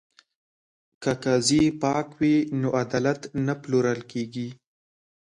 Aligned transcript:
که 1.01 1.11
قاضي 1.23 1.63
پاک 1.81 2.07
وي 2.19 2.35
نو 2.61 2.69
عدالت 2.81 3.21
نه 3.45 3.53
پلورل 3.61 4.01
کیږي. 4.11 4.49